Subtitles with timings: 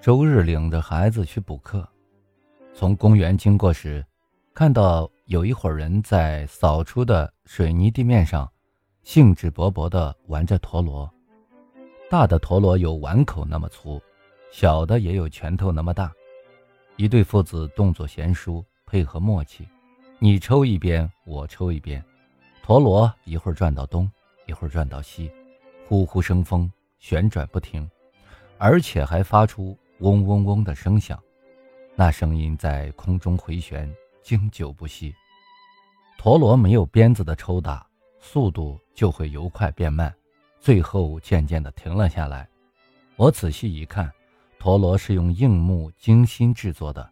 [0.00, 1.86] 周日领着孩子去补课，
[2.72, 4.04] 从公园经过时，
[4.54, 8.48] 看到有一伙人在扫出的水泥地面上，
[9.02, 11.10] 兴致勃勃地玩着陀螺。
[12.08, 14.00] 大的陀螺有碗口那么粗，
[14.52, 16.12] 小的也有拳头那么大。
[16.94, 19.66] 一对父子动作娴熟，配合默契，
[20.20, 22.02] 你抽一边，我抽一边，
[22.62, 24.08] 陀螺一会儿转到东，
[24.46, 25.28] 一会儿转到西，
[25.88, 26.70] 呼呼生风，
[27.00, 27.88] 旋转不停，
[28.58, 31.20] 而且还发出嗡嗡嗡的声响，
[31.96, 35.12] 那声音在空中回旋，经久不息。
[36.16, 37.84] 陀螺没有鞭子的抽打，
[38.20, 40.14] 速度就会由快变慢。
[40.60, 42.48] 最后渐渐地停了下来。
[43.16, 44.10] 我仔细一看，
[44.58, 47.08] 陀螺是用硬木精心制作的，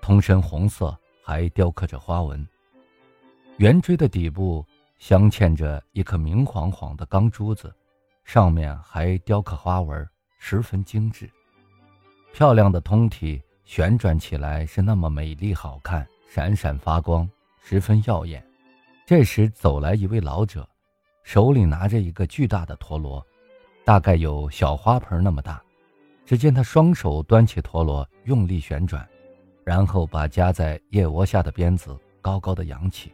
[0.00, 2.46] 通身红色，还雕刻着花纹。
[3.56, 4.64] 圆锥的底部
[4.98, 7.74] 镶嵌着一颗明晃晃的钢珠子，
[8.24, 11.30] 上面还雕刻花纹，十分精致。
[12.38, 17.28] 漂亮的通体旋转起来是那么美丽好看，闪闪发光，
[17.60, 18.40] 十分耀眼。
[19.04, 20.64] 这时走来一位老者。
[21.24, 23.26] 手里拿着一个巨大的陀螺，
[23.84, 25.60] 大概有小花盆那么大。
[26.24, 29.04] 只见他双手端起陀螺，用力旋转，
[29.64, 33.12] 然后把夹在腋窝下的鞭子高高的扬起。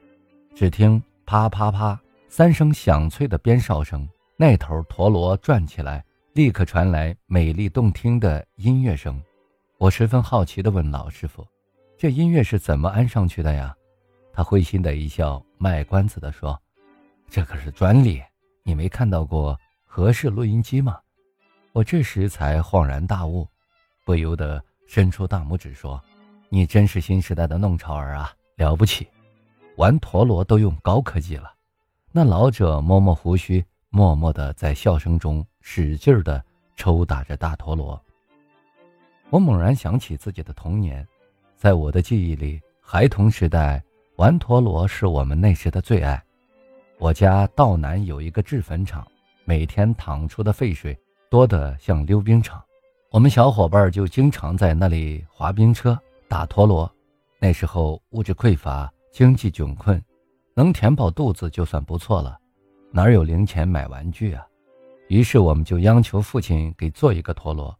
[0.54, 9.22] 只听啪啪啪三声响脆的鞭哨声，那头陀螺转起来，立刻传来美丽动听的音乐声。
[9.78, 11.46] 我十分好奇地问老师傅
[11.96, 13.72] ：“这音乐是怎么安上去的呀？”
[14.34, 16.60] 他会心的一笑，卖关子地说。
[17.30, 18.20] 这可是专利，
[18.64, 20.98] 你没看到过合适录音机吗？
[21.72, 23.46] 我这时才恍然大悟，
[24.04, 26.02] 不由得伸出大拇指说
[26.50, 29.06] ：“你真是新时代的弄潮儿啊，了不起！
[29.76, 31.54] 玩陀螺都用高科技了。”
[32.10, 36.44] 那老者摸摸胡须，默默地在笑声中使劲地
[36.76, 37.98] 抽打着大陀螺。
[39.30, 41.04] 我猛然想起自己的童年，
[41.56, 43.82] 在我的记忆里，孩童时代
[44.16, 46.22] 玩陀螺是我们那时的最爱。
[46.98, 49.04] 我家道南有一个制粉厂，
[49.46, 50.96] 每天淌出的废水
[51.30, 52.62] 多得像溜冰场，
[53.10, 56.88] 我们小伙伴就经常在那里滑冰车、打陀螺。
[57.40, 60.00] 那时候物质匮乏，经济窘困，
[60.54, 62.38] 能填饱肚子就算不错了，
[62.92, 64.46] 哪有零钱买玩具啊？
[65.08, 67.76] 于是我们就央求父亲给做一个陀螺。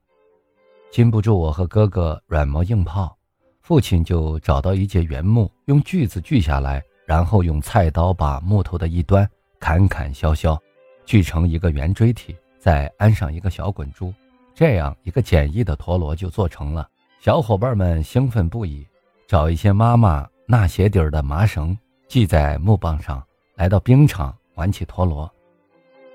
[0.91, 3.17] 禁不住我和哥哥软磨硬泡，
[3.61, 6.83] 父亲就找到一截原木，用锯子锯下来。
[7.07, 9.29] 然后用菜刀把木头的一端
[9.61, 10.59] 砍砍削削，
[11.05, 14.11] 锯成一个圆锥体，再安上一个小滚珠，
[14.55, 16.89] 这样一个简易的陀螺就做成了。
[17.21, 18.87] 小伙伴们兴奋不已，
[19.29, 21.77] 找一些妈妈纳鞋底儿的麻绳
[22.09, 23.23] 系在木棒上，
[23.57, 25.31] 来到冰场玩起陀螺。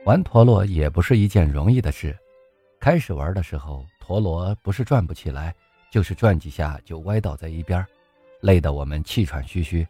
[0.09, 2.17] 玩陀螺也不是一件容易的事，
[2.79, 5.53] 开始玩的时候，陀螺不是转不起来，
[5.91, 7.85] 就是转几下就歪倒在一边，
[8.41, 9.87] 累得我们气喘吁吁。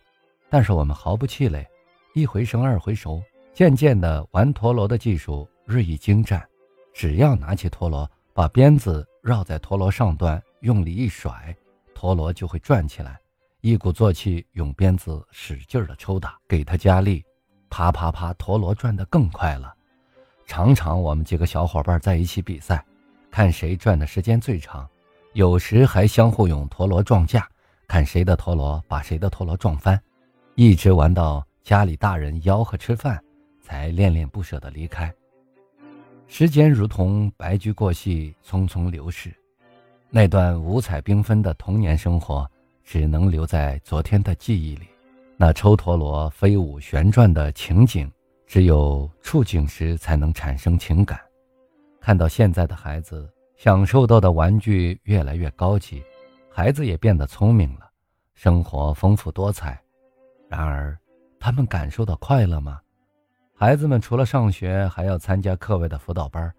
[0.50, 1.66] 但是我们毫不气馁，
[2.14, 6.46] 一回生二回熟，渐渐的玩陀螺的技术日益精湛。
[6.94, 11.56] 只要拿起陀螺，把鞭子绕在陀螺上端，用力一甩，
[11.96, 13.18] 陀螺就会转起来。
[13.62, 17.24] 一鼓作气，用鞭子使劲的抽打，给它加力，
[17.70, 19.74] 啪啪啪，陀螺转得更快了。
[20.50, 22.84] 常常我们几个小伙伴在一起比赛，
[23.30, 24.90] 看谁转的时间最长，
[25.34, 27.48] 有时还相互用陀螺撞架，
[27.88, 30.02] 看谁的陀螺把谁的陀螺撞翻。
[30.56, 33.24] 一直玩到家里大人吆喝吃饭，
[33.62, 35.14] 才恋恋不舍地离开。
[36.28, 39.32] 时间如同白驹过隙，匆匆流逝。
[40.10, 42.50] 那段五彩缤纷的童年生活，
[42.84, 44.88] 只能留在昨天的记忆里。
[45.38, 48.12] 那抽陀螺、飞舞、旋转的情景，
[48.50, 51.22] 只有触景时才能产生情感。
[52.02, 56.04] 看到现在的孩子享受到的玩具越来越高级，
[56.50, 57.88] 孩子也变得聪明了，
[58.34, 59.80] 生活丰富多彩。
[60.50, 60.98] 然而，
[61.40, 62.82] 他们感受到快乐吗？
[63.54, 66.52] 孩子们除了上学，还要参加课外的辅导班，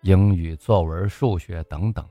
[0.00, 2.04] 英语、作文、数学等等。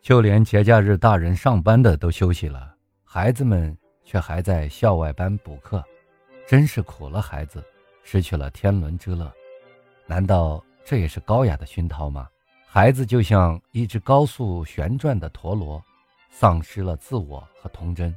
[0.00, 2.74] 就连节假日大人上班的都休息了，
[3.04, 5.84] 孩子们却还在校外班补课，
[6.48, 7.62] 真是苦了孩子，
[8.08, 9.30] 失去了天伦之乐。
[10.06, 12.28] 难道这也是高雅的熏陶吗？
[12.68, 15.82] 孩子就像一只高速旋转的陀螺，
[16.30, 18.16] 丧失了自我和童真。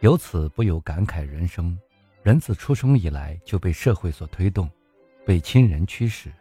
[0.00, 1.78] 由此不由感慨人生，
[2.24, 4.68] 人自出生以来就被社会所推动，
[5.24, 6.32] 被亲人驱使。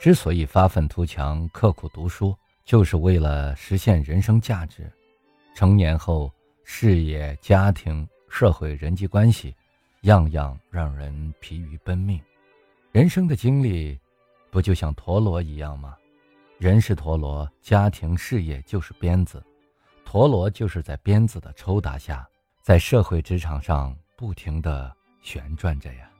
[0.00, 4.90] 之所以发愤图强、刻苦读书，就是为了实现人生价值。
[5.54, 6.32] 成年后，
[6.64, 9.54] 事业、家庭、社会、人际关系，
[10.02, 12.20] 样样让人疲于奔命。
[12.90, 13.98] 人生的经历，
[14.50, 15.96] 不就像陀螺一样吗？
[16.58, 19.42] 人是陀螺，家庭事业就是鞭子，
[20.04, 22.28] 陀螺就是在鞭子的抽打下，
[22.62, 26.11] 在社会职场上不停地旋转着呀。